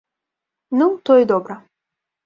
[0.77, 1.63] Ну, то і добра.